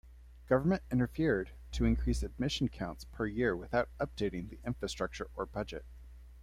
Government 0.47 0.81
interfered 0.89 1.51
to 1.73 1.85
increase 1.85 2.23
admission 2.23 2.69
counts 2.69 3.05
per 3.05 3.27
year 3.27 3.55
without 3.55 3.91
updating 3.99 4.49
the 4.49 4.59
infrastructure 4.65 5.27
or 5.35 5.45
budget. 5.45 5.85